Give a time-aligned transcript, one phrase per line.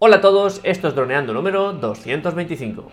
[0.00, 2.92] Hola a todos, esto es Droneando número 225.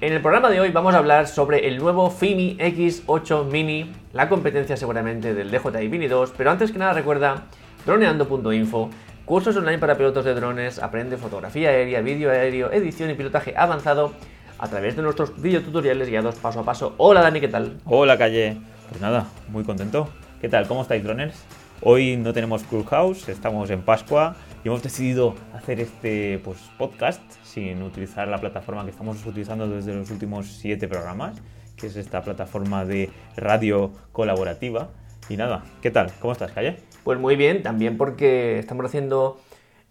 [0.00, 4.30] En el programa de hoy vamos a hablar sobre el nuevo FIMI X8 Mini, la
[4.30, 7.48] competencia seguramente del DJI Mini 2, pero antes que nada recuerda
[7.84, 8.88] droneando.info,
[9.26, 14.14] cursos online para pilotos de drones, aprende fotografía aérea, vídeo aéreo, edición y pilotaje avanzado
[14.58, 16.94] a través de nuestros videotutoriales guiados paso a paso.
[16.98, 17.78] Hola Dani, ¿qué tal?
[17.84, 18.56] Hola Calle.
[18.88, 20.08] Pues nada, muy contento.
[20.40, 20.66] ¿Qué tal?
[20.68, 21.36] ¿Cómo estáis, droners?
[21.82, 27.82] Hoy no tenemos Clubhouse, estamos en Pascua y hemos decidido hacer este pues, podcast sin
[27.82, 31.36] utilizar la plataforma que estamos utilizando desde los últimos siete programas,
[31.76, 34.88] que es esta plataforma de radio colaborativa.
[35.28, 36.12] Y nada, ¿qué tal?
[36.20, 36.76] ¿Cómo estás, Calle?
[37.04, 39.38] Pues muy bien, también porque estamos haciendo,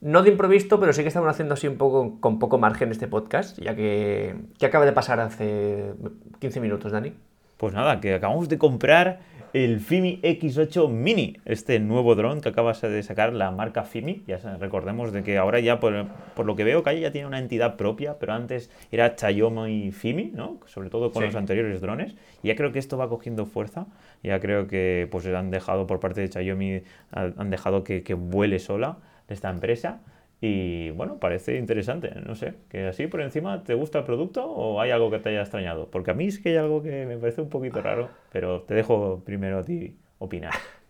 [0.02, 3.08] no de improviso, pero sí que estamos haciendo así un poco con poco margen este
[3.08, 5.94] podcast, ya que, que acaba de pasar hace
[6.40, 7.14] 15 minutos, Dani.
[7.58, 9.20] Pues nada, que acabamos de comprar
[9.56, 14.22] el Fimi X8 Mini, este nuevo dron que acaba de sacar la marca Fimi.
[14.28, 15.94] Ya recordemos de que ahora ya, por,
[16.46, 20.32] lo que veo, Calle ya tiene una entidad propia, pero antes era Xiaomi y Fimi,
[20.36, 20.60] ¿no?
[20.66, 22.16] Sobre todo con los anteriores drones.
[22.44, 23.88] Y ya creo que esto va cogiendo fuerza.
[24.24, 28.60] Ya creo que pues han dejado por parte de Xiaomi, han dejado que, que vuele
[28.60, 30.02] sola esta empresa.
[30.42, 34.82] Y bueno, parece interesante, no sé, que así por encima te gusta el producto o
[34.82, 35.90] hay algo que te haya extrañado.
[35.90, 38.74] Porque a mí es que hay algo que me parece un poquito raro, pero te
[38.76, 40.54] dejo primero a ti opinar.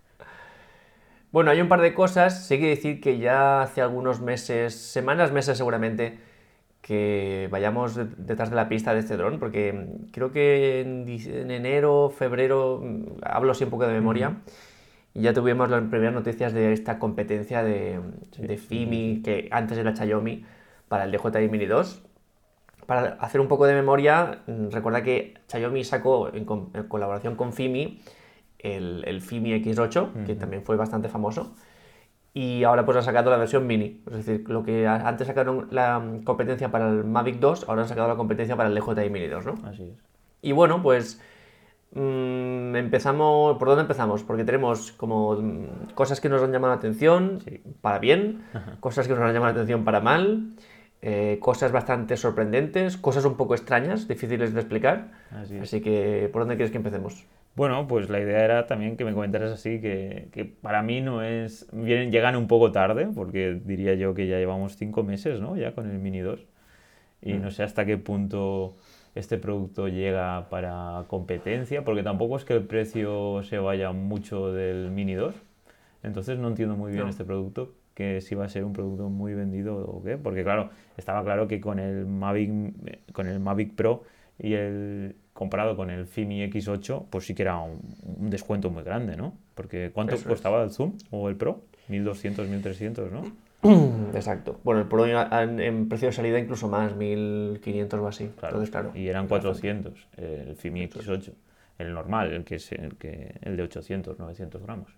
[1.32, 2.48] Bueno, hay un par de cosas.
[2.48, 6.18] Sí que decir que ya hace algunos meses, semanas, meses seguramente,
[6.82, 12.82] que vayamos detrás de la pista de este dron, porque creo que en, enero, febrero,
[13.22, 14.38] hablo así un poco de memoria.
[15.16, 18.02] Y ya tuvimos las primeras noticias de esta competencia de,
[18.58, 20.46] FIMI, que antes era Xiaomi,
[20.90, 22.04] para el DJI Mini 2.
[22.86, 28.02] Para hacer un poco de memoria, mm, recuerda que Xiaomi sacó en, colaboración con FIMI
[28.60, 31.56] el, FIMI X8, que también fue bastante famoso.
[32.34, 34.02] Y ahora pues ha sacado la versión mini.
[34.08, 38.10] Es decir, lo que antes sacaron la competencia para el Mavic 2, ahora han sacado
[38.10, 39.54] la competencia para el DJI Mini 2, ¿no?
[39.64, 39.98] Así es.
[40.42, 41.22] Y bueno, pues
[41.96, 44.22] Mm, empezamos, ¿por dónde empezamos?
[44.24, 47.42] Porque tenemos como mm, cosas que nos han llamado la atención
[47.82, 48.44] para bien,
[48.82, 50.56] cosas que nos han llamado la atención para mal,
[51.02, 55.12] eh, cosas bastante sorprendentes, cosas un poco extrañas, difíciles de explicar.
[55.32, 57.26] Así, que, ¿por dónde quieres que empecemos?
[57.56, 61.24] Bueno, pues la idea era también que me comentaras así, que, que para mí no
[61.24, 65.56] es, vienen, llegan un poco tarde, porque diría yo que ya llevamos cinco meses, ¿no?
[65.56, 66.46] Ya con el Mini 2.
[67.22, 67.42] Y mm.
[67.42, 68.76] no sé hasta qué punto
[69.16, 74.92] este producto llega para competencia, porque tampoco es que el precio se vaya mucho del
[74.92, 75.34] Mini 2.
[76.04, 79.34] Entonces no entiendo muy bien este producto, que si va a ser un producto muy
[79.34, 82.52] vendido o qué, porque claro, estaba claro que con el Mavic,
[83.14, 84.04] con el Mavic Pro
[84.38, 87.80] y el comparado con el Fimi X8, pues sí que era un,
[88.30, 89.34] descuento muy grande, ¿no?
[89.56, 91.64] Porque ¿cuánto costaba el Zoom o el Pro?
[91.88, 93.24] 1200, 1300, ¿no?
[94.14, 94.60] Exacto.
[94.64, 98.32] Bueno, el Pro en precio de salida incluso más, 1500 o así.
[98.38, 98.64] Claro.
[98.64, 98.92] claro.
[98.96, 101.34] Y eran 400 el FIMI X8,
[101.80, 104.92] el normal, el que es el, que, el de 800, 900 gramos.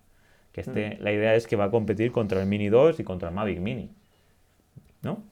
[0.52, 1.02] Que este, mm.
[1.02, 3.60] la idea es que va a competir contra el Mini 2 y contra el Mavic
[3.60, 3.90] Mini.
[5.02, 5.22] ¿No?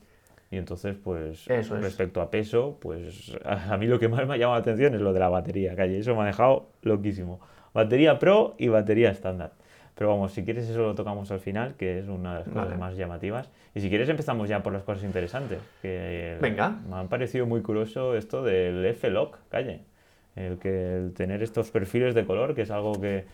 [0.49, 4.55] Y entonces, pues, respecto a peso, pues a, mí lo que más me ha llamado
[4.55, 5.99] la atención es lo de la batería, calle.
[5.99, 7.41] Eso me ha dejado loquísimo.
[7.73, 9.53] Batería Pro y batería estándar.
[9.97, 12.77] Pero vamos, si quieres eso lo tocamos al final, que es una de las cosas
[12.77, 13.49] más llamativas.
[13.73, 15.59] Y si quieres empezamos ya por las cosas interesantes.
[15.81, 16.77] Que Venga.
[16.87, 19.81] Me ha parecido muy curioso esto del F-Lock, calle.
[20.35, 23.25] El que el tener estos perfiles de color, que es algo que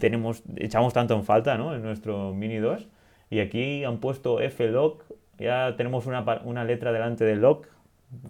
[0.00, 1.76] tenemos, echamos tanto en falta ¿no?
[1.76, 2.88] en nuestro Mini 2.
[3.30, 5.04] Y aquí han puesto F-Lock,
[5.38, 7.68] ya tenemos una, una letra delante del lock.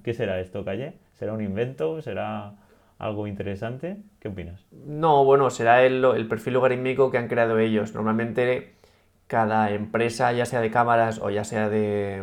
[0.04, 0.92] ¿Qué será esto, calle?
[1.14, 2.02] ¿Será un invento?
[2.02, 2.52] ¿Será
[3.00, 3.96] algo interesante.
[4.20, 4.64] ¿Qué opinas?
[4.70, 7.94] No, bueno, será el, el, perfil logarítmico que han creado ellos.
[7.94, 8.74] Normalmente
[9.26, 12.22] cada empresa, ya sea de cámaras o ya sea de,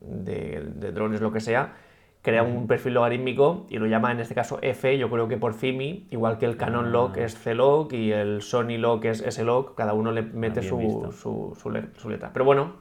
[0.00, 1.74] de, drones, lo que sea,
[2.22, 5.54] crea un perfil logarítmico y lo llama en este caso F, yo creo que por
[5.54, 6.90] FIMI, igual que el Canon ah.
[6.90, 11.56] Log es C-Log y el Sony Log es S-Log, cada uno le mete su, su,
[11.56, 12.30] su, letra.
[12.32, 12.72] Pero bueno,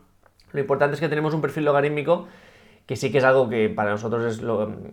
[0.51, 2.27] lo importante es que tenemos un perfil logarítmico
[2.89, 4.39] que sí que es algo que para nosotros es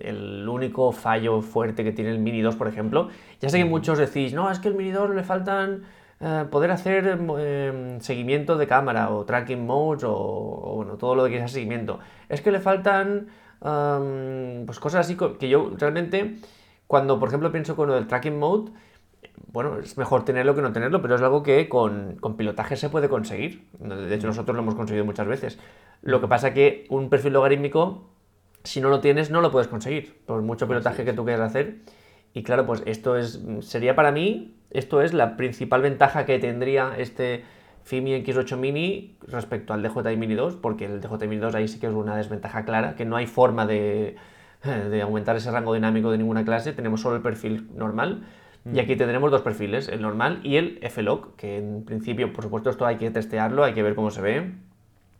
[0.00, 3.08] el único fallo fuerte que tiene el Mini 2, por ejemplo.
[3.40, 5.84] Ya sé que muchos decís, no, es que el Mini 2 le faltan
[6.20, 11.38] eh, poder hacer em, seguimiento de cámara o tracking modes o, bueno, todo lo que
[11.38, 11.98] sea seguimiento.
[12.28, 13.28] Es que le faltan
[13.60, 16.36] pues cosas así que yo realmente,
[16.86, 18.72] cuando por ejemplo pienso con lo del tracking mode,
[19.56, 22.90] bueno, es mejor tenerlo que no tenerlo, pero es algo que con, con pilotaje se
[22.90, 23.66] puede conseguir.
[23.78, 25.58] De hecho, nosotros lo hemos conseguido muchas veces.
[26.02, 28.10] Lo que pasa que un perfil logarítmico
[28.64, 31.76] Si no lo tienes, no lo puedes conseguir, por mucho pilotaje que tú quieras hacer.
[32.34, 36.92] Y claro, pues esto es, sería para mí, esto es la principal ventaja que tendría
[36.98, 37.42] este
[37.84, 41.80] FIMI X8 Mini respecto al DJI Mini 2, porque el DJI Mini 2 ahí sí
[41.80, 44.16] que es una desventaja clara, que no hay forma de,
[44.90, 48.26] de aumentar ese rango dinámico de ninguna clase, tenemos solo el perfil normal.
[48.72, 52.70] Y aquí tendremos dos perfiles, el normal y el F-Log, que en principio, por supuesto,
[52.70, 54.52] esto hay que testearlo, hay que ver cómo se ve,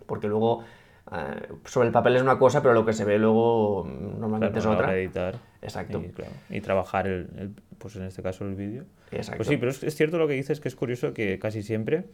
[0.07, 0.65] porque luego
[1.13, 4.59] eh, sobre el papel es una cosa, pero lo que se ve luego mm, normalmente
[4.59, 4.97] es otra.
[4.97, 5.37] editar.
[5.63, 6.03] Exacto.
[6.05, 8.85] Y, claro, y trabajar, el, el, pues en este caso, el vídeo.
[9.13, 9.37] Exacto.
[9.37, 12.07] Pues sí, pero es, es, cierto lo que dices, que es curioso que casi siempre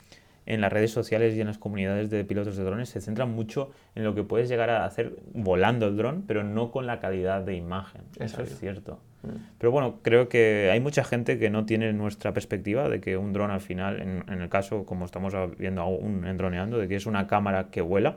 [0.46, 3.70] en las redes sociales y en las comunidades de pilotos de drones se centran mucho
[3.94, 7.42] en lo que puedes llegar a hacer volando el dron, pero no con la calidad
[7.42, 8.02] de imagen.
[8.18, 8.98] Eso es cierto.
[9.22, 9.28] Mm.
[9.58, 13.32] Pero bueno, creo que hay mucha gente que no tiene nuestra perspectiva de que un
[13.32, 16.96] dron al final, en, en el caso como estamos viendo aún en droneando, de que
[16.96, 18.16] es una cámara que vuela,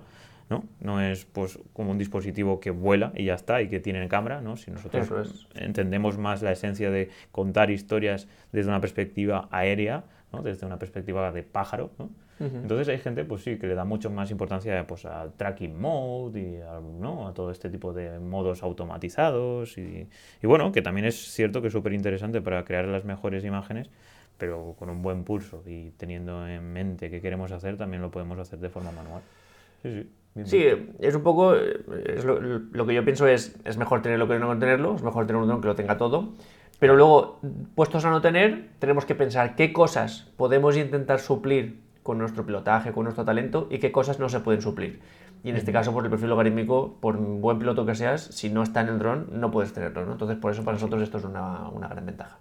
[0.49, 0.63] ¿no?
[0.79, 4.41] No es pues como un dispositivo que vuela y ya está y que tiene cámara,
[4.41, 4.57] ¿no?
[4.57, 5.47] Si nosotros es.
[5.61, 10.41] entendemos más la esencia de contar historias desde una perspectiva aérea, ¿no?
[10.41, 12.05] Desde una perspectiva de pájaro, ¿no?
[12.37, 12.61] Uh -huh.
[12.63, 16.39] Entonces hay gente, pues sí, que le da mucho más importancia pues, al tracking mode
[16.39, 17.27] y a, ¿no?
[17.29, 19.77] a todo este tipo de modos automatizados.
[19.77, 20.09] Y,
[20.43, 23.89] y bueno, que también es cierto que es súper interesante para crear las mejores imágenes,
[24.37, 28.37] pero con un buen pulso y teniendo en mente qué queremos hacer, también lo podemos
[28.37, 29.21] hacer de forma manual.
[29.81, 30.09] Sí, sí.
[30.33, 30.65] bien Sí,
[30.99, 31.55] es un poco.
[31.55, 35.25] es lo, lo que yo pienso es: es mejor tenerlo que no tenerlo, es mejor
[35.25, 36.33] tener un dron que lo tenga todo.
[36.79, 37.39] Pero luego,
[37.73, 42.91] puestos a no tener, tenemos que pensar qué cosas podemos intentar suplir con nuestro pilotaje,
[42.91, 44.99] con nuestro talento y qué cosas no se pueden suplir.
[45.43, 48.63] Y en este caso, pues el perfil logarítmico, por buen piloto que seas, si no
[48.63, 50.05] está en el dron, no puedes tenerlo.
[50.05, 50.13] ¿no?
[50.13, 52.39] Entonces, por eso para nosotros esto es una, una gran ventaja.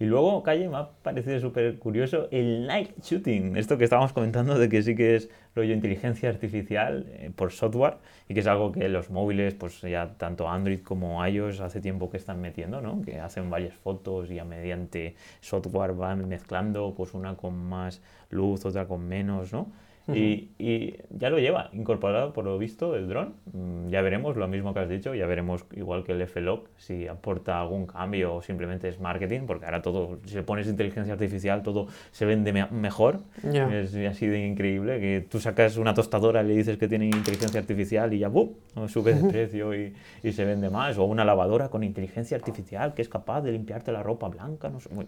[0.00, 3.58] Y luego, Calle, me ha parecido súper curioso el night shooting.
[3.58, 7.98] Esto que estábamos comentando de que sí que es rollo inteligencia artificial eh, por software
[8.26, 12.10] y que es algo que los móviles, pues ya tanto Android como iOS hace tiempo
[12.10, 13.02] que están metiendo, ¿no?
[13.02, 18.00] Que hacen varias fotos y a mediante software van mezclando, pues una con más
[18.30, 19.70] luz, otra con menos, ¿no?
[20.06, 20.16] Uh -huh.
[20.16, 23.34] y, y, ya lo lleva incorporado por lo visto el dron.
[23.52, 27.06] Mm, ya veremos lo mismo que has dicho, ya veremos igual que el F-Log si
[27.06, 31.62] aporta algún cambio o simplemente es marketing, porque ahora todo, si le pones inteligencia artificial,
[31.62, 33.20] todo se vende me mejor.
[33.42, 33.80] Yeah.
[33.80, 37.60] Es así de increíble que tú sacas una tostadora y le dices que tiene inteligencia
[37.60, 38.50] artificial y ya ¡bum!
[38.88, 40.98] sube de precio y, y, se vende más.
[40.98, 44.80] O una lavadora con inteligencia artificial que es capaz de limpiarte la ropa blanca, no
[44.80, 44.88] sé.
[44.90, 45.06] Muy...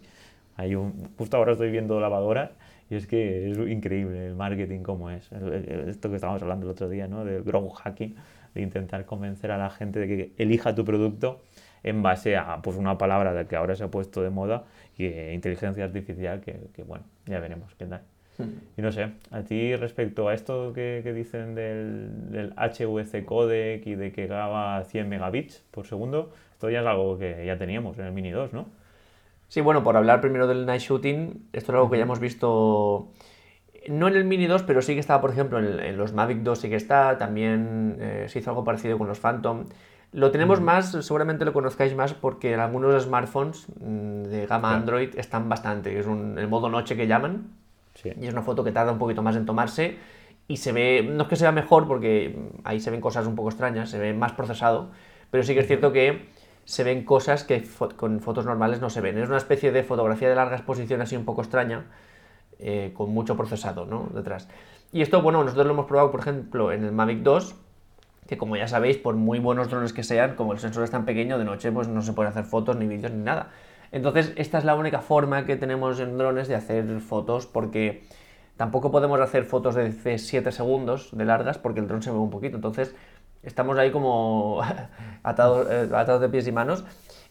[0.57, 2.51] Hay un, justo ahora estoy viendo lavadoras
[2.93, 5.31] y es que es increíble el marketing como es.
[5.33, 7.25] Esto que estábamos hablando el otro día, ¿no?
[7.25, 8.17] Del growth hacking,
[8.55, 11.41] de intentar convencer a la gente de que elija tu producto
[11.83, 14.65] en base a pues, una palabra de que ahora se ha puesto de moda
[14.99, 18.03] y eh, inteligencia artificial que, que, bueno, ya veremos qué tal.
[18.77, 23.87] Y no sé, a ti respecto a esto que, que dicen del, del, HVC codec
[23.87, 27.99] y de que graba 100 megabits por segundo, esto ya es algo que ya teníamos
[27.99, 28.67] en el Mini 2, ¿no?
[29.53, 33.13] Sí, bueno, por hablar primero del night shooting, esto es algo que ya hemos visto,
[33.87, 36.39] no en el Mini 2, pero sí que estaba, por ejemplo, en, en los Mavic
[36.39, 39.67] 2 sí que está, también eh, se hizo algo parecido con los Phantom.
[40.13, 40.65] Lo tenemos mm.
[40.65, 44.81] más, seguramente lo conozcáis más porque en algunos smartphones mm, de gama claro.
[44.81, 47.49] Android están bastante, es un, el modo noche que llaman,
[47.93, 48.11] sí.
[48.19, 49.99] y es una foto que tarda un poquito más en tomarse
[50.49, 53.51] y se ve, no es que sea mejor porque ahí se ven cosas un poco
[53.51, 54.93] extrañas, se ve más procesado,
[55.31, 56.31] pero sí que es cierto que
[56.65, 57.67] se ven cosas que
[57.97, 59.19] con fotos normales no se ven.
[59.19, 61.87] Es una especie de fotografía de larga exposición así un poco extraña,
[62.59, 64.09] eh, con mucho procesado ¿no?
[64.15, 64.49] detrás.
[64.93, 67.55] Y esto, bueno, nosotros lo hemos probado, por ejemplo, en el Mavic 2,
[68.29, 71.05] que como ya sabéis, por muy buenos drones que sean, como el sensor es tan
[71.05, 73.51] pequeño, de noche pues no se pueden hacer fotos, ni vídeos, ni nada.
[73.91, 78.05] Entonces, esta es la única forma que tenemos en drones de hacer fotos, porque
[78.57, 82.31] tampoco podemos hacer fotos de 7 segundos de largas, porque el dron se mueve un
[82.31, 82.57] poquito.
[82.57, 82.95] Entonces,
[83.43, 84.61] estamos ahí como
[85.23, 86.85] atados, eh, atados de pies y manos.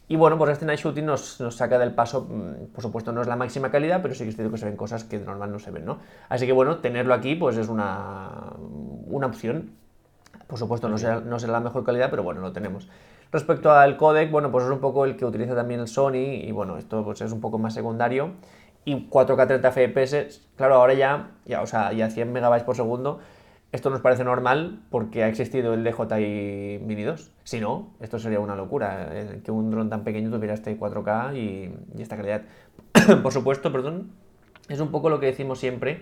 [0.08, 3.22] Y bueno, pues este night shooting nos, nos, saca del paso, mm, por supuesto no
[3.22, 5.26] es la máxima calidad, pero sí que es cierto que se ven cosas que de
[5.26, 6.00] normal no se ven, ¿no?
[6.28, 8.54] Así que bueno, tenerlo aquí pues es una,
[9.08, 9.72] una opción.
[10.48, 12.90] Por supuesto no será, no será la mejor calidad, pero bueno, lo tenemos.
[13.32, 16.52] Respecto al codec, bueno, pues es un poco el que utiliza también el Sony y
[16.52, 18.32] bueno, esto pues es un poco más secundario.
[18.84, 23.20] Y 4K 30 FPS, claro, ahora ya, ya, o sea, ya 100 megabytes por segundo,
[23.72, 27.32] esto nos parece normal porque ha existido el DJI Mini 2.
[27.44, 31.38] Si no, esto sería una locura, eh, que un dron tan pequeño tuviera este 4K
[31.38, 32.42] y, y esta calidad.
[33.24, 34.12] Por supuesto, perdón,
[34.68, 36.02] es un poco lo que decimos siempre.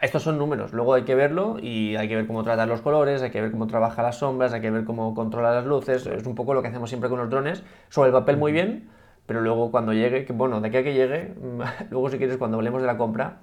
[0.00, 3.22] Estos son números, luego hay que verlo y hay que ver cómo trata los colores,
[3.22, 6.06] hay que ver cómo trabaja las sombras, hay que ver cómo controla las luces.
[6.06, 7.62] Es un poco lo que hacemos siempre con los drones.
[7.88, 8.90] Sobre el papel muy bien,
[9.26, 11.34] pero luego cuando llegue, que bueno, de aquí a que llegue,
[11.90, 13.38] luego si quieres cuando hablemos de la compra,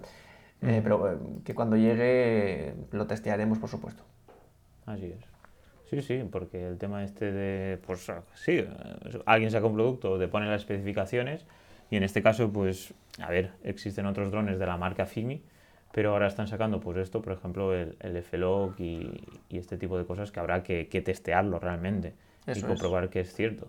[0.62, 4.04] eh, pero eh, que cuando llegue lo testearemos, por supuesto.
[4.86, 5.32] Así es.
[5.90, 8.66] Sí, sí, porque el tema este de, pues sí,
[9.26, 11.46] alguien saca un producto, te pone las especificaciones
[11.90, 15.42] y en este caso, pues, a ver, existen otros drones de la marca Fimi,
[15.92, 19.12] pero ahora están sacando pues esto, por ejemplo, el, el F-Log y,
[19.50, 22.14] y, este tipo de cosas que habrá que, que testearlo realmente
[22.48, 23.68] y comprobar que es cierto.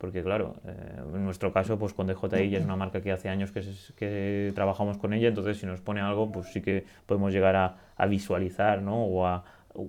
[0.00, 0.72] Porque claro, eh,
[1.14, 3.62] en nuestro caso, pues con DJI ya es una marca que hace años que,
[3.96, 7.76] que, trabajamos con ella, entonces si nos pone algo, pues sí que podemos llegar a,
[7.96, 9.04] a visualizar, ¿no?
[9.04, 9.44] O a,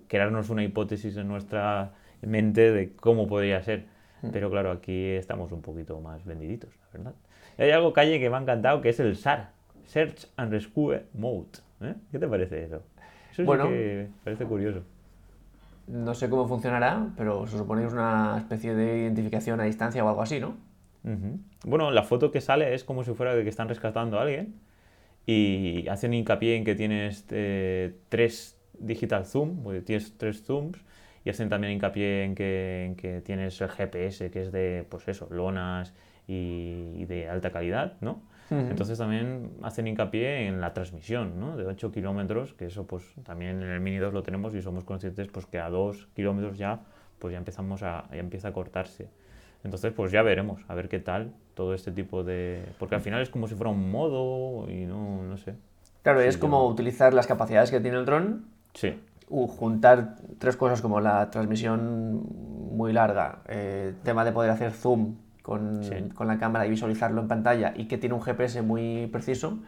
[0.10, 3.86] crearnos una hipótesis en nuestra mente de cómo podría ser.
[4.22, 4.32] Mm.
[4.34, 7.14] Pero claro, aquí estamos un poquito más vendiditos, la verdad.
[7.58, 9.52] Y hay algo, Calle, que me ha encantado, que es el SAR,
[9.86, 11.60] Search and Rescue Mode.
[11.84, 11.96] ¿eh?
[12.12, 12.84] ¿Qué te parece eso?
[13.32, 14.84] Eso bueno, sí que parece curioso.
[15.92, 20.04] No sé cómo funcionará, pero se supone que es una especie de identificación a distancia
[20.06, 20.56] o algo así, ¿no?
[21.66, 24.56] Bueno, la foto que sale es como si fuera de que están rescatando a alguien
[25.26, 30.80] y hacen hincapié en que tienes eh, tres digital zoom, tienes tres zooms,
[31.26, 35.28] y hacen también hincapié en que, que, tienes el GPS, que es de, pues eso,
[35.30, 35.94] lonas
[36.28, 38.22] y, de alta calidad, ¿no?
[38.52, 41.56] Entonces también hacen hincapié en la transmisión, ¿no?
[41.56, 44.84] De 8 kilómetros, que eso pues también en el Mini 2 lo tenemos y somos
[44.84, 46.82] conscientes pues que a 2 kilómetros ya
[47.18, 49.08] pues ya empezamos a, ya empieza a cortarse.
[49.64, 52.62] Entonces pues ya veremos, a ver qué tal todo este tipo de...
[52.78, 55.56] Porque al final es como si fuera un modo y no, no sé.
[56.04, 59.00] Claro, es como utilizar las capacidades que tiene el dron Sí.
[59.30, 62.24] juntar tres cosas como la transmisión
[62.76, 67.28] muy larga, eh, tema de poder hacer zoom con, con, la cámara y visualizarlo en
[67.28, 69.60] pantalla y que tiene un GPS muy preciso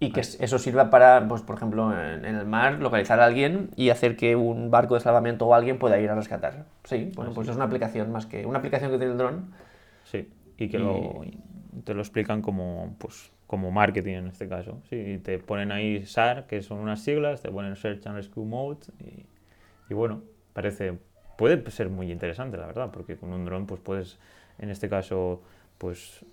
[0.00, 3.90] y que eso sirva para, pues, por ejemplo, en, el mar, localizar a alguien y
[3.90, 6.66] hacer que un barco de salvamento o alguien pueda ir a rescatar.
[6.84, 9.52] Sí, bueno, pues es una aplicación más que una aplicación que tiene el dron.
[10.04, 11.22] Sí, y que Lo,
[11.84, 14.80] te lo explican como, pues, como marketing en este caso.
[14.88, 18.78] Sí, te ponen ahí SAR, que son unas siglas, te ponen Search and Rescue Mode
[19.88, 20.22] y, bueno,
[20.54, 20.98] parece,
[21.36, 24.18] puede ser muy interesante la verdad, porque con un dron pues puedes,
[24.58, 25.42] en este caso,
[25.78, 26.24] pues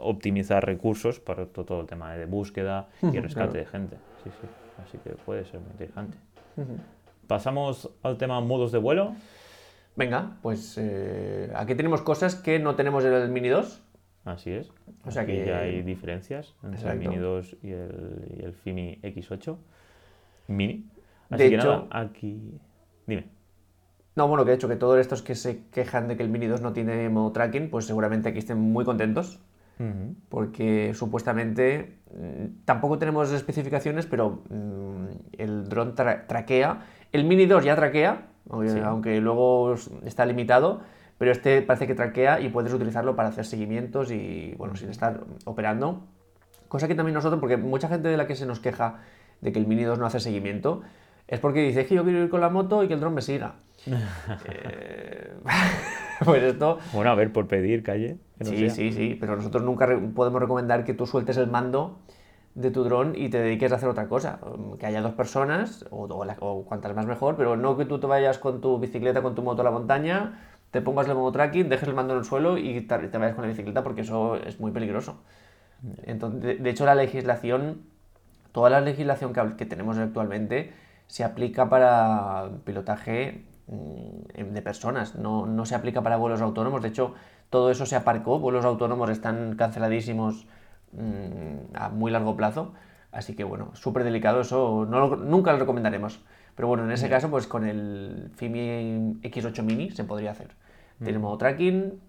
[0.00, 3.96] optimizar recursos para todo, el tema de búsqueda y rescate de gente.
[4.22, 4.46] Sí, sí,
[4.82, 6.16] así que puede ser muy interesante.
[7.26, 9.14] Pasamos al tema modos de vuelo.
[9.96, 13.84] Venga, pues eh, aquí tenemos cosas que no tenemos en el Mini 2
[14.24, 14.72] Así es.
[15.04, 18.98] O sea que ya hay diferencias entre el Mini 2 y el, y el Fimi
[19.02, 19.56] X8
[20.48, 20.86] Mini.
[21.28, 22.58] Así que nada, aquí.
[23.06, 23.26] Dime.
[24.16, 26.46] No, bueno, que de hecho que todos estos que se quejan de que el Mini
[26.46, 29.40] 2 no tiene modo tracking, pues seguramente aquí estén muy contentos.
[30.28, 35.06] Porque supuestamente mm, tampoco tenemos especificaciones, pero mm,
[35.36, 36.86] el dron traquea.
[37.10, 40.82] El Mini 2 ya traquea, aunque luego está limitado
[41.18, 45.20] pero este parece que traquea y puedes utilizarlo para hacer seguimientos y, bueno, sin estar
[45.44, 46.02] operando.
[46.68, 49.00] Cosa que también nosotros, porque mucha gente de la que se nos queja
[49.40, 50.82] de que el Mini 2 no hace seguimiento,
[51.28, 53.22] es porque dice que yo quiero ir con la moto y que el dron me
[53.22, 53.54] siga.
[53.86, 55.32] Eh,
[56.24, 56.78] pues esto...
[56.92, 58.18] Bueno, a ver, por pedir, calle.
[58.40, 61.98] sí, sí, sí, pero nosotros nunca podemos recomendar que tú sueltes el mando
[62.54, 64.38] de tu dron y te dediques a hacer otra cosa.
[64.78, 68.38] Que haya dos personas, o, o cuantas más mejor, pero no que tú te vayas
[68.38, 70.38] con tu bicicleta, con tu moto a la montaña
[70.74, 73.42] te pongas el modo tracking, dejes el mando en el suelo y te, vayas con
[73.42, 75.22] la bicicleta porque eso es muy peligroso.
[76.02, 77.82] Entonces, de, hecho, la legislación,
[78.50, 80.72] toda la legislación que, tenemos actualmente
[81.06, 86.82] se aplica para pilotaje mm, de personas, no, no, se aplica para vuelos autónomos.
[86.82, 87.14] De hecho,
[87.50, 90.46] todo eso se aparcó, vuelos autónomos están canceladísimos
[90.92, 92.74] mm, a muy largo plazo.
[93.10, 96.20] Así que bueno, súper delicado, eso no nunca lo recomendaremos.
[96.56, 100.48] Pero bueno, en ese caso, pues con el Fimi X8 Mini se podría hacer.
[101.02, 102.00] Tiene modo tracking.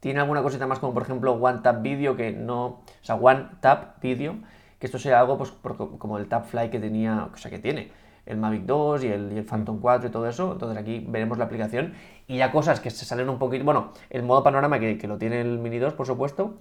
[0.00, 2.66] Tiene alguna cosita más como por ejemplo One Tap Video que no...
[2.66, 4.36] O sea, One Tap Video.
[4.78, 5.52] Que esto sea algo pues
[5.98, 7.90] como el Tap Fly que tenía, o sea, que tiene
[8.26, 10.52] el Mavic 2 y el, Phantom 4 y todo eso.
[10.52, 11.94] Entonces aquí veremos la aplicación.
[12.26, 13.64] Y ya cosas que se salen un poquito...
[13.64, 16.58] Bueno, el modo panorama que, que lo tiene el Mini 2, por supuesto.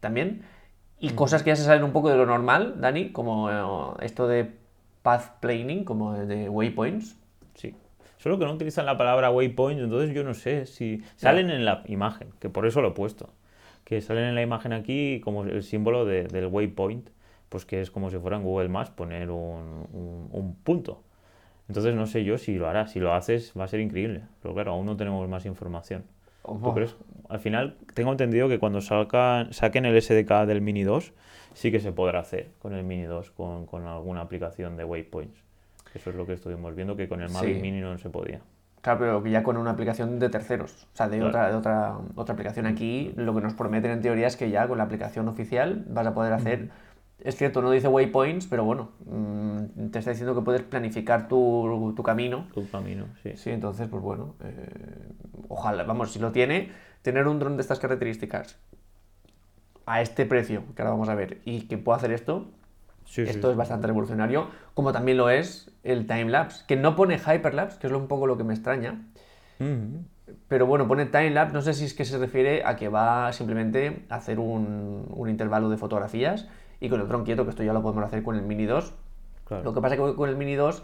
[0.00, 0.42] También.
[1.00, 4.28] Y cosas que ya se salen un poco de lo normal, Dani, como eh, esto
[4.28, 4.50] de
[5.02, 7.16] path planning, como de waypoints.
[8.18, 11.84] Solo que no utilizan la palabra waypoint, entonces yo no sé si salen en la
[11.86, 13.30] imagen, que por eso lo he puesto.
[13.84, 17.10] Que salen en la imagen aquí como el símbolo del waypoint,
[17.48, 21.02] pues que es como si fuera en Google Maps poner un, punto.
[21.68, 22.86] Entonces no sé yo si lo hará.
[22.86, 24.22] Si lo haces va a ser increíble.
[24.42, 26.04] Pero claro, aún no tenemos más información.
[27.28, 31.12] Al final tengo entendido que cuando salgan, saquen el SDK del Mini 2
[31.52, 35.42] sí que se podrá hacer con el Mini 2 con, con alguna aplicación de waypoints.
[35.94, 38.40] Eso es lo que estuvimos viendo, que con el Mavic Mini no se podía.
[38.80, 42.32] Claro, pero ya con una aplicación de terceros, o sea, de, otra, de otra, otra
[42.34, 45.84] aplicación aquí, lo que nos prometen en teoría es que ya con la aplicación oficial
[45.88, 46.68] vas a poder hacer
[47.20, 51.92] Es cierto, no dice waypoints, pero bueno, mm, te está diciendo que puedes planificar tu,
[51.96, 52.46] tu camino.
[52.54, 53.32] Tu camino, sí.
[53.36, 55.08] Sí, entonces, pues bueno, eh,
[55.48, 56.70] ojalá, vamos, si lo tiene,
[57.02, 58.56] tener un dron de estas características
[59.86, 62.46] a este precio, que ahora vamos a ver, y que pueda hacer esto,
[63.04, 63.58] Sí, sí, esto es sí.
[63.58, 68.06] bastante revolucionario, como también lo es el timelapse, que no pone hyperlapse, que es un
[68.06, 69.00] poco lo que me extraña,
[70.46, 74.04] pero bueno, pone timelapse, no sé si es que se refiere a que va simplemente
[74.08, 76.46] a hacer un, un intervalo de fotografías
[76.80, 78.94] y con el dron quieto, que esto ya lo podemos hacer con el Mini 2.
[79.46, 79.64] Claro.
[79.64, 80.82] Lo que pasa es que con el Mini 2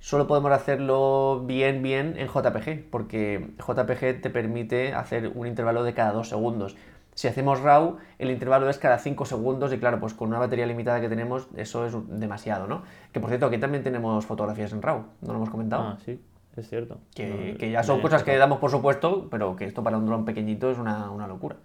[0.00, 5.94] solo podemos hacerlo bien, bien en JPG, porque JPG te permite hacer un intervalo de
[5.94, 6.76] cada dos segundos.
[7.14, 10.66] Si hacemos RAW, el intervalo es cada 5 segundos y claro, pues con una batería
[10.66, 12.82] limitada que tenemos, eso es demasiado, ¿no?
[13.12, 15.82] Que por cierto, aquí también tenemos fotografías en RAW, no lo hemos comentado.
[15.84, 16.20] Ah, sí,
[16.56, 16.98] es cierto.
[17.14, 20.06] Que, No, que ya son cosas que damos por supuesto, pero que esto para un
[20.06, 21.56] dron pequeñito es una, una locura.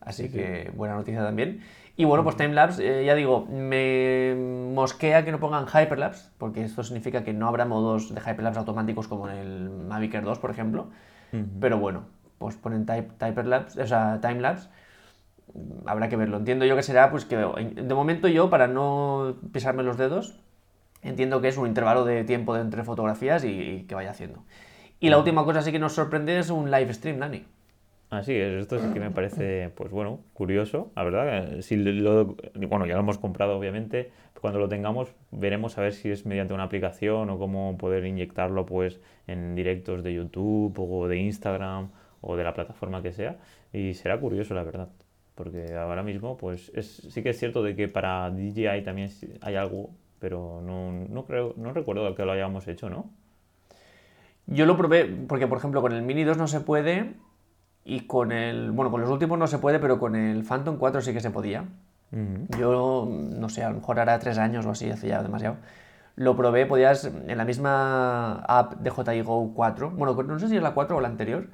[0.00, 0.38] Así Sí, sí.
[0.38, 1.60] que buena noticia también.
[1.96, 4.34] Y bueno, pues timelapse, eh, ya digo, me
[4.74, 9.06] mosquea que no pongan hyperlapse, porque esto significa que no habrá modos de hyperlapse automáticos
[9.06, 10.88] como en el Mavic Air 2, por ejemplo.
[11.60, 12.04] Pero bueno,
[12.38, 14.68] pues ponen type, hyperlapse, o sea, timelapse.
[15.84, 16.36] Habrá que verlo.
[16.36, 20.38] Entiendo yo que será, pues que de momento yo, para no pisarme los dedos,
[21.02, 24.44] entiendo que es un intervalo de tiempo de entre fotografías y, y que vaya haciendo.
[25.00, 27.44] Y la última cosa sí que nos sorprende es un live stream, Dani.
[28.14, 31.54] Así es, esto sí que me parece, pues bueno, curioso, la verdad.
[31.58, 32.36] eh, Si lo,
[32.68, 34.12] bueno, ya lo hemos comprado, obviamente.
[34.40, 38.66] Cuando lo tengamos, veremos a ver si es mediante una aplicación o cómo poder inyectarlo,
[38.66, 41.90] pues, en directos de YouTube o de Instagram
[42.20, 43.38] o de la plataforma que sea.
[43.72, 44.88] Y será curioso, la verdad.
[45.34, 49.56] Porque ahora mismo, pues, es, sí que es cierto de que para DJI también hay
[49.56, 49.90] algo,
[50.20, 53.10] pero no, no creo, no recuerdo que lo hayamos hecho, ¿no?
[54.46, 57.14] Yo lo probé, porque por ejemplo con el Mini 2 no se puede,
[57.84, 61.00] y con el, bueno, con los últimos no se puede, pero con el Phantom 4
[61.00, 61.64] sí que se podía.
[62.58, 65.56] Yo, no sé, a lo mejor hará tres años o así, hace ya demasiado.
[66.16, 70.56] Lo probé, podías, en la misma app de JI Go 4, bueno, no sé si
[70.56, 71.48] es la 4 o la anterior,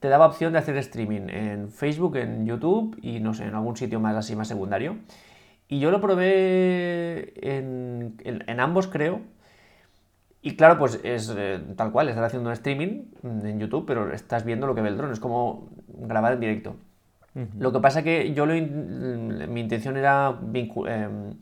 [0.00, 3.76] te daba opción de hacer streaming en Facebook, en YouTube y no sé, en algún
[3.76, 4.96] sitio más así, más secundario.
[5.68, 9.20] Y yo lo probé en, en- en ambos, creo.
[10.46, 14.44] Y claro, pues es eh, tal cual, estás haciendo un streaming en YouTube, pero estás
[14.44, 16.76] viendo lo que ve el dron, es como grabar en directo.
[17.58, 21.32] Lo que pasa que yo lo in- mi intención era em,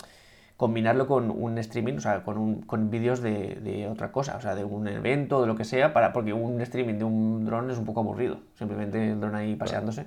[0.56, 4.40] combinarlo con un streaming, o sea, con, un- con vídeos de, de otra cosa, o
[4.40, 7.70] sea, de un evento, de lo que sea, para, porque un streaming de un dron
[7.72, 10.06] es un poco aburrido, simplemente el dron ahí paseándose.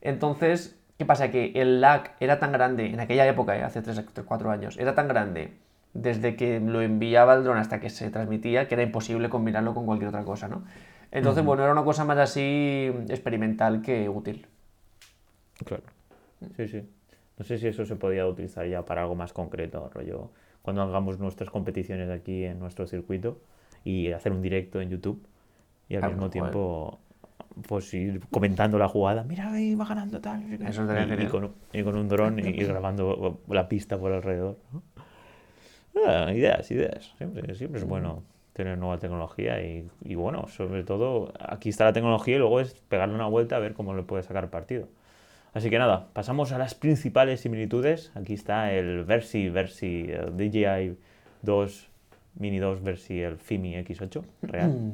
[0.00, 1.30] Entonces, ¿qué pasa?
[1.30, 4.94] Que el lag era tan grande, en aquella época, eh, hace 3 4 años, era
[4.94, 5.52] tan grande
[5.94, 9.86] desde que lo enviaba el dron hasta que se transmitía, que era imposible combinarlo con
[9.86, 10.64] cualquier otra cosa, ¿no?
[11.12, 14.46] Entonces, bueno, era una cosa más así experimental que útil.
[15.64, 15.84] Claro.
[16.56, 16.82] Sí, sí.
[17.38, 20.30] No sé si eso se podía utilizar ya para algo más concreto, rollo,
[20.62, 23.38] cuando hagamos nuestras competiciones aquí en nuestro circuito
[23.84, 25.24] y hacer un directo en YouTube
[25.88, 26.32] y al Ah, mismo joder.
[26.32, 26.98] tiempo
[27.68, 30.64] pues ir comentando la jugada, mira ahí va ganando tal, no sé qué".
[30.68, 34.58] Eso y, y con, y con un dron y ir grabando la pista por alrededor.
[34.72, 34.82] ¿no?
[36.06, 37.14] Ah, ideas, ideas.
[37.18, 41.92] Siempre, siempre es bueno tener nueva tecnología y, y bueno, sobre todo aquí está la
[41.92, 44.88] tecnología y luego es pegarle una vuelta a ver cómo le puede sacar partido.
[45.54, 48.10] Así que nada, pasamos a las principales similitudes.
[48.16, 50.96] Aquí está el Versi, Versi, el DJI
[51.42, 51.88] 2,
[52.40, 54.92] Mini 2 Versi, el Fimi X8 real.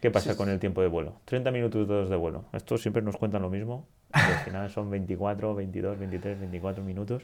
[0.00, 1.20] ¿Qué pasa con el tiempo de vuelo?
[1.26, 2.44] 30 minutos de vuelo.
[2.52, 3.86] Estos siempre nos cuentan lo mismo.
[4.10, 7.22] al final son 24, 22, 23, 24 minutos.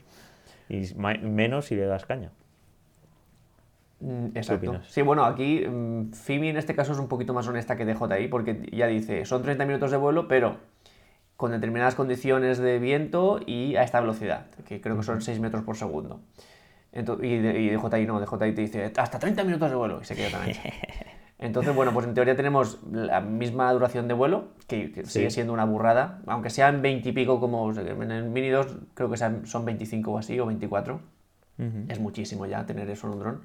[0.69, 2.31] Y menos si le das caña.
[4.03, 4.81] Mm, Exacto.
[4.89, 8.27] Sí, bueno, aquí mm, Fimi en este caso es un poquito más honesta que DJI
[8.29, 10.57] porque ya dice, son 30 minutos de vuelo, pero
[11.37, 15.63] con determinadas condiciones de viento y a esta velocidad, que creo que son 6 metros
[15.63, 16.21] por segundo.
[16.93, 20.05] Ento- y, de- y DJI no, DJI te dice, hasta 30 minutos de vuelo, y
[20.05, 20.61] se queda tan ancho.
[21.39, 25.53] Entonces, bueno, pues en teoría tenemos la misma duración de vuelo, que, que sigue siendo
[25.53, 29.65] una burrada, aunque sean 20 y pico como en el Mini 2, creo que son
[29.65, 31.01] 25 o así, o 24.
[31.59, 31.85] Ujú.
[31.89, 33.41] Es muchísimo ya tener eso en un dron.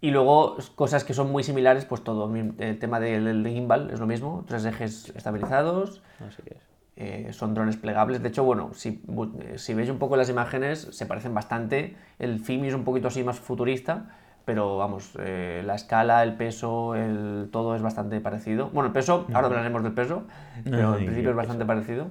[0.00, 2.32] Y luego cosas que son muy similares, pues todo.
[2.34, 6.56] El tema del, gimbal es lo mismo, tres ejes estabilizados, Así es.
[6.96, 8.22] eh, son drones plegables.
[8.22, 9.02] De hecho, bueno, si,
[9.40, 11.96] eh, si veis un poco las imágenes, se parecen bastante.
[12.20, 16.94] El Fimi es un poquito así más futurista, pero vamos, eh, la escala, el peso,
[16.94, 18.70] el, todo es bastante parecido.
[18.70, 20.22] Bueno, el peso, ahora hablaremos del peso,
[20.64, 22.06] pero en principio es bastante parecido.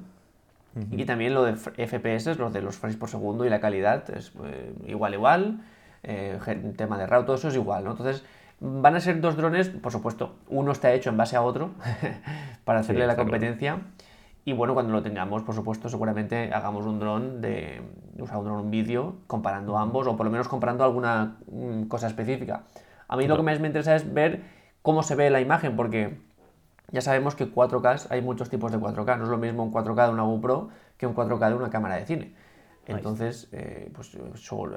[0.91, 4.33] Y también lo de FPS, los de los frames por segundo y la calidad es
[4.45, 5.61] eh, igual, igual.
[6.03, 6.39] Eh,
[6.77, 7.91] tema de RAW, todo eso es igual, ¿no?
[7.91, 8.23] Entonces,
[8.59, 11.71] van a ser dos drones, por supuesto, uno está hecho en base a otro
[12.63, 13.29] para hacerle la claro.
[13.29, 13.81] competencia.
[14.45, 17.81] Y bueno, cuando lo tengamos, por supuesto, seguramente hagamos un dron de.
[18.17, 22.07] usar un dron, un vídeo, comparando ambos, o por lo menos comparando alguna mm, cosa
[22.07, 22.63] específica.
[23.09, 24.43] A mí lo que más me interesa es ver
[24.81, 26.17] cómo se ve la imagen, porque
[26.91, 29.17] ya sabemos que 4K, hay muchos tipos de 4K.
[29.17, 31.95] No es lo mismo un 4K de una GoPro que un 4K de una cámara
[31.95, 32.33] de cine.
[32.87, 34.17] Entonces, eh, pues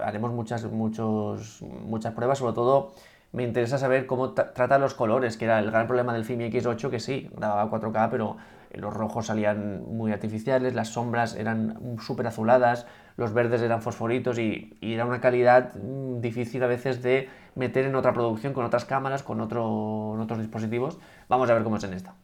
[0.02, 2.92] haremos muchas, muchos, muchas pruebas, sobre todo
[3.32, 6.90] me interesa saber cómo trata los colores, que era el gran problema del Fimi X8,
[6.90, 8.36] que sí, grababa 4K, pero
[8.72, 14.76] los rojos salían muy artificiales, las sombras eran súper azuladas, los verdes eran fosforitos y,
[14.80, 19.22] era una calidad mm, difícil a veces de meter en otra producción con otras cámaras,
[19.22, 20.98] con otro, otros dispositivos.
[21.28, 22.14] Vamos a ver cómo es en esta.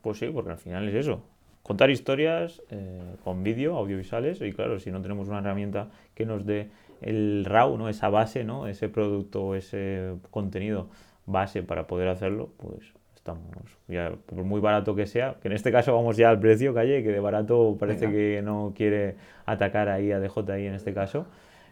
[0.00, 1.22] Pues sí, porque al final es eso.
[1.66, 6.46] Contar historias eh, con vídeo, audiovisuales, y claro, si no tenemos una herramienta que nos
[6.46, 7.88] dé el RAW, ¿no?
[7.88, 8.68] esa base, ¿no?
[8.68, 10.86] ese producto, ese contenido
[11.26, 13.48] base para poder hacerlo, pues estamos,
[13.88, 17.02] ya, por muy barato que sea, que en este caso vamos ya al precio, Calle,
[17.02, 21.26] que de barato parece que no quiere atacar ahí a DJI en este caso,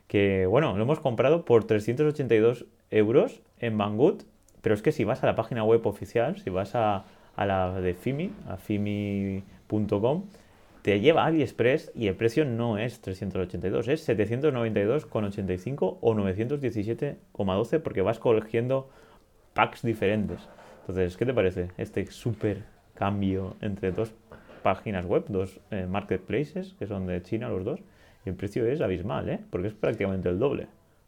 [0.08, 4.22] que bueno, lo hemos comprado por 382 euros en Banggood,
[4.60, 7.04] pero es que si vas a la página web oficial, si vas a,
[7.36, 10.24] a la de Fimi, a fimi.com,
[10.82, 18.02] te lleva a AliExpress y el precio no es 382, es 792,85 o 917,12 porque
[18.02, 18.90] vas cogiendo
[19.54, 20.46] packs diferentes.
[20.80, 24.12] Entonces, ¿qué te parece este súper cambio entre dos
[24.62, 27.80] páginas web, dos eh, marketplaces, que son de China los dos?
[28.26, 29.40] Y el precio es abismal, ¿eh?
[29.48, 30.66] Porque es prácticamente el doble.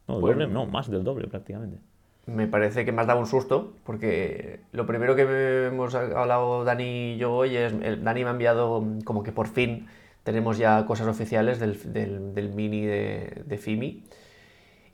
[0.08, 1.78] No, doble, no, más del doble prácticamente.
[2.26, 7.14] Me parece que me has dado un susto, porque lo primero que hemos hablado Dani
[7.14, 9.86] y yo hoy es, Dani me ha enviado como que por fin
[10.24, 14.02] tenemos ya cosas oficiales del, del, mini de, de FIMI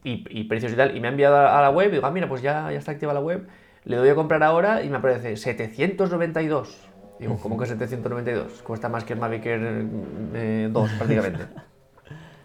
[0.04, 2.10] y, y, precios y tal, y me ha enviado a la web y digo, ah,
[2.10, 3.48] mira, pues ya, ya está activa la web
[3.84, 6.88] le doy a comprar ahora y me aparece 792.
[7.18, 8.62] Digo, ¿cómo que 792?
[8.62, 11.44] Cuesta más que el Mavic Air 2 eh, prácticamente.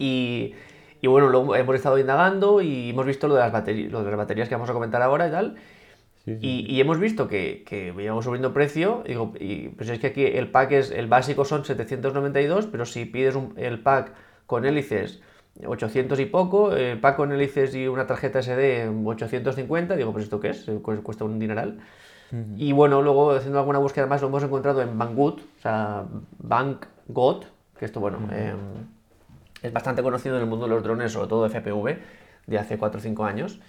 [0.00, 0.54] Y,
[1.00, 4.10] y, bueno, luego hemos estado indagando y hemos visto lo de las, baterías, lo de
[4.10, 5.56] las baterías que vamos a comentar ahora y tal.
[6.26, 9.02] Y, y, hemos visto que, que íbamos subiendo precio.
[9.06, 13.06] Digo, y, pues es que aquí el pack es, el básico son 792, pero si
[13.06, 14.12] pides un, el pack
[14.46, 15.22] con hélices
[15.66, 20.40] 800 y poco, eh, pack con hélices y una tarjeta SD 850, digo, pues esto
[20.40, 20.66] qué es,
[21.02, 21.80] cuesta un dineral.
[22.56, 26.04] Y bueno, luego haciendo alguna búsqueda más lo hemos encontrado en Banggood, o sea,
[26.38, 27.44] Banggood,
[27.78, 28.18] que esto bueno,
[29.62, 31.98] es bastante conocido en el mundo de los drones, sobre todo de FPV,
[32.46, 33.60] de hace 4 o 5 años.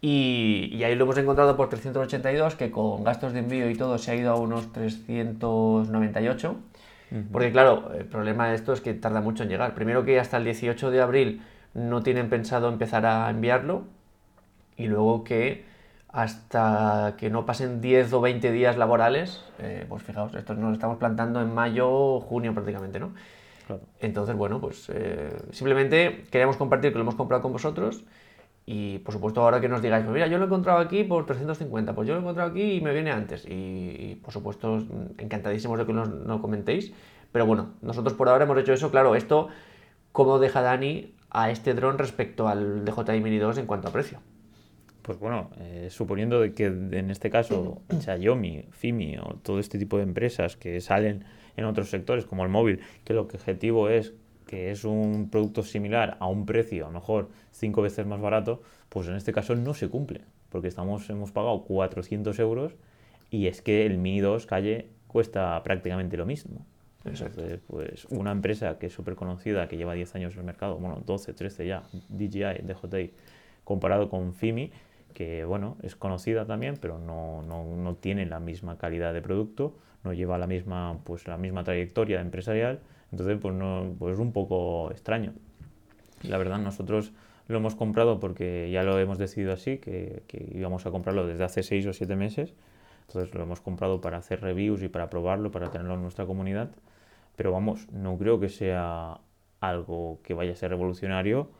[0.00, 3.98] Y, y, ahí lo hemos encontrado por 382, que con gastos de envío y todo
[3.98, 6.56] se ha ido a unos 398.
[7.32, 9.74] Porque claro, el problema de esto es que tarda mucho en llegar.
[9.74, 11.42] Primero que hasta el 18 de abril
[11.74, 13.82] no tienen pensado empezar a enviarlo
[14.76, 15.64] y luego que
[16.08, 20.72] hasta que no pasen 10 o 20 días laborales, eh, pues fijaos, esto nos lo
[20.72, 23.12] estamos plantando en mayo, junio prácticamente, ¿no?
[24.00, 28.04] Entonces, bueno, pues eh, simplemente queríamos compartir que lo hemos comprado con vosotros
[28.66, 31.26] y por supuesto ahora que nos digáis, pues mira, yo lo he encontrado aquí por
[31.26, 33.44] 350, pues yo lo he encontrado aquí y me viene antes.
[33.48, 34.78] Y, por supuesto,
[35.18, 36.92] encantadísimos de que nos, lo comentéis.
[37.32, 38.90] Pero bueno, nosotros por ahora hemos hecho eso.
[38.90, 39.48] Claro, esto,
[40.12, 44.20] ¿cómo deja Dani a este dron respecto al DJI Mini 2 en cuanto a precio?
[45.02, 50.04] Pues bueno, eh, suponiendo que en este caso Xiaomi, Fimi o todo este tipo de
[50.04, 51.24] empresas que salen
[51.60, 54.12] en otros sectores como el móvil, que lo que objetivo es
[54.46, 58.62] que es un producto similar a un precio a lo mejor cinco veces más barato,
[58.88, 62.74] pues en este caso no se cumple, porque estamos, hemos pagado 400 euros
[63.30, 66.66] y es que el Mini 2 calle cuesta prácticamente lo mismo.
[67.04, 70.76] Entonces, pues una empresa que es súper conocida, que lleva 10 años en el mercado,
[70.76, 73.12] bueno, 12, 13 ya, DJI, DJI,
[73.64, 74.70] comparado con FIMI,
[75.14, 79.74] que bueno, es conocida también, pero no, no, no, tiene la misma calidad de producto,
[80.04, 82.80] no lleva la misma, pues, la misma trayectoria empresarial,
[83.12, 85.32] entonces, pues, no, pues es un poco extraño.
[86.22, 87.12] La verdad, nosotros
[87.48, 90.22] lo hemos comprado porque ya lo hemos decidido así, que,
[90.54, 92.54] íbamos a comprarlo desde hace seis o siete meses.
[93.08, 96.70] Entonces lo hemos comprado para hacer reviews y para probarlo, para tenerlo en nuestra comunidad.
[97.34, 99.18] Pero vamos, no creo que sea
[99.60, 101.50] algo que vaya a ser revolucionario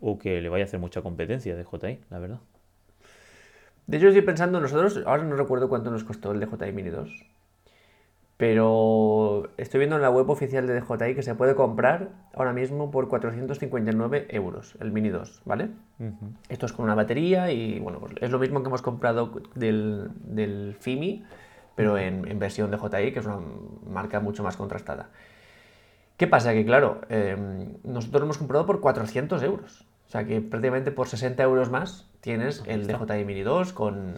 [0.00, 2.40] o que le vaya a hacer mucha competencia de DJI, la verdad.
[3.88, 7.10] De hecho, estoy pensando, nosotros, ahora no recuerdo cuánto nos costó el DJI Mini 2.
[8.42, 12.90] Pero estoy viendo en la web oficial de DJI que se puede comprar ahora mismo
[12.90, 15.68] por 459 euros el Mini 2, ¿vale?
[16.48, 20.10] Esto es con una batería y bueno, pues es lo mismo que hemos comprado del,
[20.24, 21.24] del FIMI,
[21.76, 23.38] pero en, versión DJI, que es una
[23.88, 25.10] marca mucho más contrastada.
[26.16, 26.52] ¿Qué pasa?
[26.52, 29.86] Que claro, em, nosotros lo hemos comprado por 400 euros.
[30.08, 34.16] O sea que prácticamente por 60 euros más tienes el DJI Mini 2 con,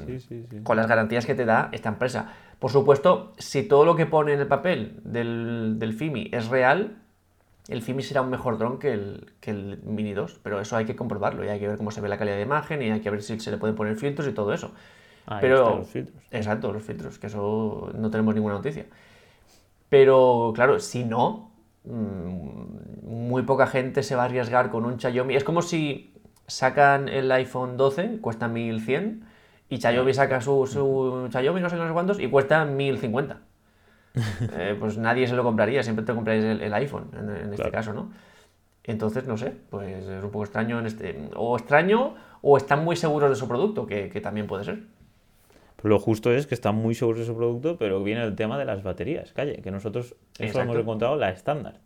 [0.62, 2.32] con las garantías que te da esta empresa.
[2.64, 6.96] Por supuesto, si todo lo que pone en el papel del, del FIMI es real,
[7.68, 10.86] el FIMI será un mejor dron que el, que el Mini 2, pero eso hay
[10.86, 13.00] que comprobarlo y hay que ver cómo se ve la calidad de imagen y hay
[13.00, 14.72] que ver si se le pueden poner filtros y todo eso.
[15.26, 16.16] Ahí pero, los filtros.
[16.30, 18.86] Exacto, los filtros, que eso no tenemos ninguna noticia.
[19.90, 21.50] Pero claro, si no,
[21.84, 25.36] mm, muy poca gente se va a arriesgar con un Xiaomi.
[25.36, 26.14] Es como si
[26.46, 29.33] sacan el iPhone 12, cuesta 1100,
[29.74, 33.38] y Xiaomi saca su, su Xiaomi, no sé, no sé cuántos, y cuesta 1050.
[34.56, 37.56] Eh, pues nadie se lo compraría, siempre te comprarías el, el iPhone en, en este
[37.56, 37.72] Claro.
[37.72, 38.12] caso, ¿no?
[38.84, 41.28] Entonces, no sé, pues es un poco extraño en este.
[41.34, 44.82] O extraño, o están muy seguros de su producto, que, que también puede ser.
[45.76, 48.56] Pero lo justo es que están muy seguros de su producto, pero viene el tema
[48.58, 50.62] de las baterías, calle, que nosotros eso Exacto.
[50.62, 51.80] hemos encontrado la estándar,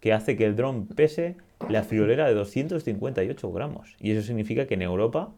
[0.00, 1.36] que hace que el dron pese
[1.68, 3.96] la friolera de 258 gramos.
[4.00, 5.28] Y eso significa que en Europa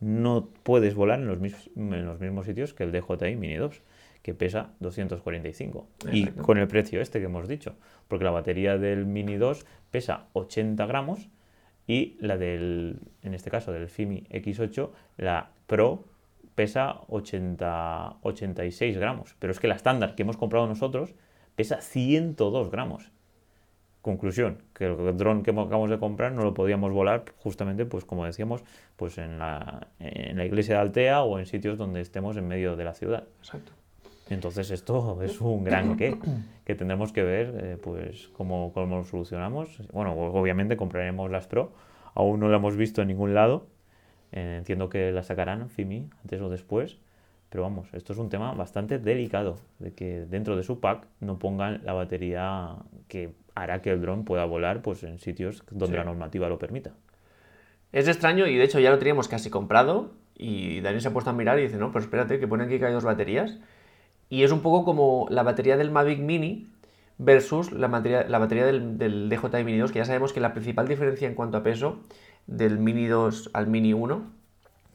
[0.00, 3.82] no puedes volar en los, mis- en los mismos sitios que el DJI Mini 2,
[4.22, 5.86] que pesa 245.
[6.12, 6.42] Y Exacto.
[6.42, 7.76] con el precio este que hemos dicho,
[8.08, 11.28] porque la batería del Mini 2 pesa 80 gramos
[11.86, 16.04] y la del, en este caso del FIMI X8, la Pro
[16.54, 19.34] pesa 80, 86 gramos.
[19.38, 21.14] Pero es que la estándar que hemos comprado nosotros
[21.54, 23.10] pesa 102 gramos.
[24.02, 28.24] Conclusión, que el dron que acabamos de comprar no lo podíamos volar justamente, pues como
[28.24, 28.62] decíamos,
[28.96, 32.76] pues en la, en la iglesia de Altea o en sitios donde estemos en medio
[32.76, 33.24] de la ciudad.
[33.40, 33.72] Exacto.
[34.30, 36.16] Entonces esto es un gran qué,
[36.64, 39.82] que tendremos que ver eh, pues cómo, cómo lo solucionamos.
[39.92, 41.72] Bueno, obviamente compraremos las Pro,
[42.14, 43.66] aún no la hemos visto en ningún lado.
[44.32, 46.98] Eh, entiendo que la sacarán FIMI antes o después.
[47.50, 51.38] Pero vamos, esto es un tema bastante delicado, de que dentro de su pack no
[51.38, 52.76] pongan la batería
[53.08, 55.98] que hará que el dron pueda volar pues en sitios donde Sí.
[55.98, 56.92] la normativa lo permita.
[57.92, 61.30] Es extraño y de hecho ya lo teníamos casi comprado y Dani se ha puesto
[61.30, 63.58] a mirar y dice, no, pero espérate, que pone aquí que hay dos baterías.
[64.28, 66.68] Y es un poco como la batería del Mavic Mini
[67.16, 70.52] versus la, batería, la batería del, del DJI Mini 2, que ya sabemos que la
[70.52, 72.00] principal diferencia en cuanto a peso
[72.46, 74.37] del Mini 2 al Mini 1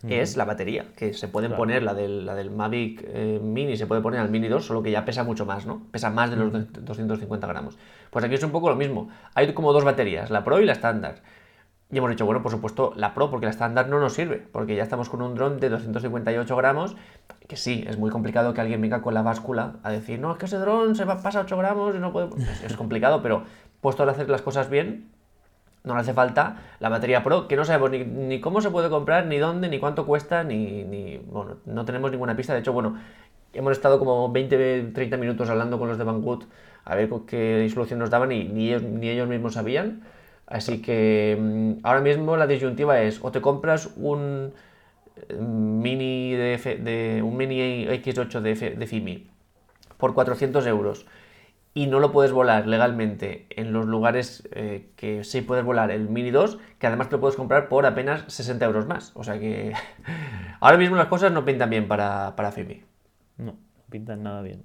[0.10, 1.62] es la batería, que se pueden Claro.
[1.62, 4.84] poner, la del, la del Mavic eh, Mini se puede poner al Mini 2, solo
[4.84, 5.84] que ya pesa mucho más, ¿no?
[5.92, 7.78] Pesa más de los 250 gramos.
[8.10, 9.10] Pues aquí es un poco lo mismo.
[9.34, 11.22] Hay como dos baterías, la Pro y la estándar.
[11.92, 14.76] Y hemos dicho, bueno, por supuesto, la Pro, porque la estándar no nos sirve, porque
[14.76, 16.96] ya estamos con un dron de 258 gramos,
[17.48, 20.38] que sí, es muy complicado que alguien venga con la báscula a decir, no, es
[20.40, 22.30] que ese dron se va, pasa 8 gramos y no puede...
[22.42, 23.44] Es, es complicado, pero
[23.80, 25.10] puesto a hacer las cosas bien,
[25.84, 28.90] no le hace falta la batería Pro, que no sabemos ni, ni cómo se puede
[28.90, 30.84] comprar, ni dónde, ni cuánto cuesta, ni,
[31.30, 32.54] Bueno, no tenemos ninguna pista.
[32.54, 32.98] De hecho, bueno,
[33.54, 36.44] hemos estado como 20-30 minutos hablando con los de Banggood
[36.86, 40.02] a ver qué solución nos daban y ni ellos, mismos sabían.
[40.48, 44.52] Así que mm, ahora mismo la disyuntiva es o te compras un
[45.30, 49.28] eh, mini de, de- un mini X8 de, de FIMI
[49.98, 51.06] por 400 euros
[51.74, 56.08] y no lo puedes volar legalmente en los lugares eh, que sí puedes volar el
[56.10, 59.12] Mini 2, que además te lo puedes comprar por apenas 60 euros más.
[59.16, 59.74] O sea que
[60.60, 62.82] ahora mismo las cosas no pintan bien para, para FIMI.
[63.38, 63.58] No, no
[63.90, 64.64] pintan nada bien.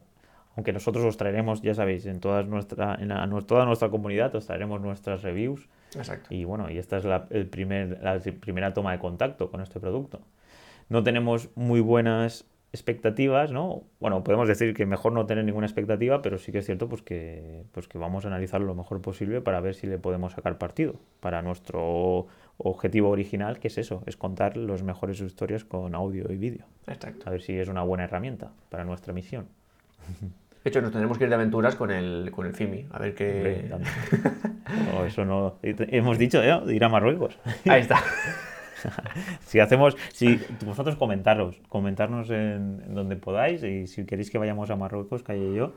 [0.56, 4.34] Aunque nosotros os traeremos, ya sabéis, en, todas nuestra, en la- en toda nuestra comunidad
[4.34, 5.68] os traeremos nuestras reviews.
[5.96, 6.34] Exacto.
[6.34, 9.78] Y bueno, y esta es la, el primer, la primera toma de contacto con este
[9.80, 10.20] producto.
[10.88, 13.84] No tenemos muy buenas expectativas, ¿no?
[13.98, 17.02] Bueno, podemos decir que mejor no tener ninguna expectativa, pero sí que es cierto pues
[17.02, 20.58] que, pues que vamos a analizarlo lo mejor posible para ver si le podemos sacar
[20.58, 22.26] partido para nuestro
[22.58, 26.64] objetivo original, que es eso, es contar las mejores historias con audio y vídeo.
[26.86, 27.24] Exacto.
[27.26, 29.46] A ver si es una buena herramienta para nuestra misión.
[30.64, 32.88] De hecho, nos tendremos que ir de aventuras con el, con el FIMI.
[32.90, 33.14] A ver Hombre,
[33.62, 33.68] qué.
[33.70, 33.88] tanto.
[34.92, 35.54] No, eso no.
[35.62, 36.74] Hemos dicho, ¿eh?
[36.74, 37.38] Ir a Marruecos.
[37.66, 38.02] Ahí está.
[39.46, 44.70] Si hacemos, si vosotros comentaros, comentarnos en, en donde podáis y si queréis que vayamos
[44.70, 45.72] a Marruecos, Calle y yo,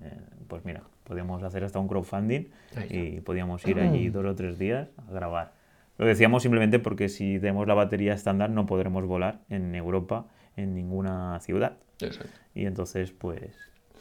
[0.00, 2.46] eh, pues mira, podríamos hacer hasta un crowdfunding
[2.90, 5.52] y podíamos ir allí dos o tres días a grabar.
[5.98, 10.26] Lo decíamos simplemente porque si tenemos la batería estándar no podremos volar en Europa
[10.56, 11.76] en ninguna ciudad.
[12.00, 12.32] Exacto.
[12.54, 13.56] Y entonces, pues,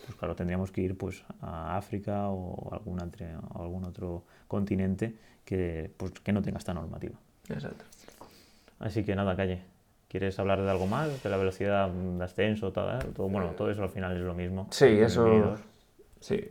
[0.06, 6.12] pues claro, tendríamos que ir pues a África o algún, algún otro continente que, pues,
[6.14, 7.20] que no tenga esta normativa.
[7.50, 7.86] Exacto.
[8.84, 9.62] Así que nada, calle.
[10.10, 11.24] ¿Quieres hablar de algo más?
[11.24, 14.68] De la velocidad de ascenso, todo, todo- bueno, todo eso al final es lo mismo.
[14.72, 15.60] Sí, eso- Mini 2.
[16.20, 16.50] Sí.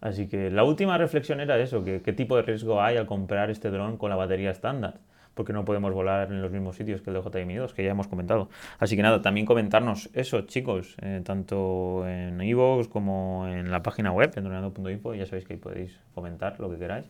[0.00, 3.50] Así que la última reflexión era eso, que qué tipo de riesgo hay al comprar
[3.50, 4.94] este dron con la batería estándar,
[5.34, 7.90] porque no podemos volar en los mismos sitios que el DJI Mini 2, que ya
[7.90, 8.48] hemos comentado.
[8.78, 14.12] Así que nada, también comentarnos eso, chicos, eh, tanto en iVoox como en la página
[14.12, 17.06] web, donando.info, ya sabéis que ahí podéis comentar lo que queráis.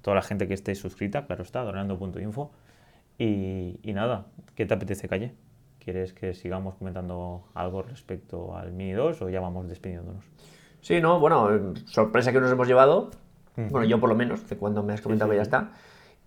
[0.00, 2.50] Toda la gente que esté suscrita, claro está, donando.info.
[3.20, 5.34] Y, y nada, ¿qué te apetece, Calle?
[5.80, 10.24] ¿quieres que sigamos comentando algo respecto al Mini 2 o ya vamos despidiéndonos?
[10.80, 13.10] Sí, no, bueno, eh, sorpresa que nos hemos llevado,
[13.56, 15.72] bueno, yo por lo menos, de cuando me has comentado que ya está.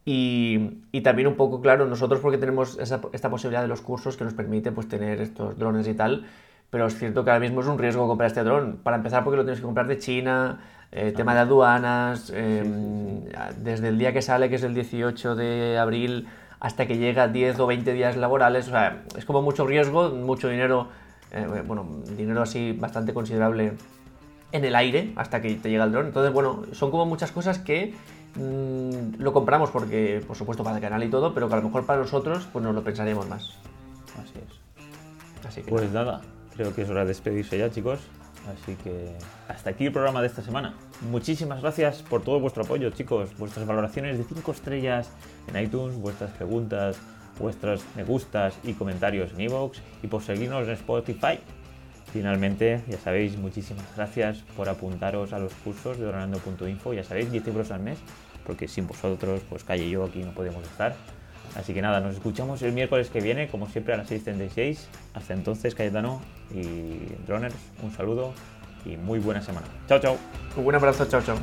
[0.06, 4.18] Y, y, también un poco, claro, nosotros porque tenemos esa, esta posibilidad de los cursos
[4.18, 6.26] que nos permite pues, tener estos drones y tal,
[6.70, 8.80] pero es cierto que ahora mismo es un riesgo comprar este dron.
[8.84, 10.60] Para empezar, porque lo tienes que comprar de China,
[10.92, 12.64] eh, tema de aduanas, eh,
[13.58, 16.28] desde el día que sale, que es el 18 de abril,
[16.64, 20.48] hasta que llega 10 o 20 días laborales, o sea, es como mucho riesgo, mucho
[20.48, 20.88] dinero,
[21.32, 21.86] eh, bueno,
[22.18, 23.74] dinero así bastante considerable
[24.54, 26.06] en el aire hasta que te llega el dron.
[26.06, 27.94] Entonces, bueno, son como muchas cosas que
[28.36, 31.64] mmm, lo compramos porque, por supuesto, para el canal y todo, pero que a lo
[31.64, 33.58] mejor para nosotros, pues nos lo pensaremos más.
[34.18, 35.46] Así es.
[35.46, 36.22] Así que pues nada,
[36.56, 38.00] creo que es hora de despedirse ya, chicos.
[38.52, 39.16] Así que
[39.48, 40.74] hasta aquí el programa de esta semana.
[41.10, 43.30] Muchísimas gracias por todo vuestro apoyo, chicos.
[43.38, 45.12] Vuestras valoraciones de 5 estrellas
[45.48, 46.98] en iTunes, vuestras preguntas,
[47.40, 51.40] vuestros me gustas y comentarios en iVoox y por seguirnos en Spotify.
[52.12, 56.94] Finalmente, ya sabéis, muchísimas gracias por apuntaros a los cursos de donando.info.
[56.94, 57.98] Ya sabéis, 10 euros al mes,
[58.46, 60.96] porque sin vosotros, pues calle yo aquí no podemos estar.
[61.56, 64.80] Así que nada, nos escuchamos el miércoles que viene, como siempre a las 6.36.
[65.14, 68.34] Hasta entonces, Cayetano y Droners, un saludo
[68.86, 69.68] y muy buena semana.
[69.88, 70.18] Chao, chao.
[70.56, 71.38] Un buen abrazo, chao, chao.